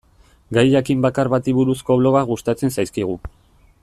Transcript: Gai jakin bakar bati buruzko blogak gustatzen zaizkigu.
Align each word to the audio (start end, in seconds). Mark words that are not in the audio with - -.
Gai 0.57 0.63
jakin 0.75 1.03
bakar 1.05 1.29
bati 1.33 1.53
buruzko 1.59 1.99
blogak 2.01 2.31
gustatzen 2.31 2.77
zaizkigu. 2.79 3.19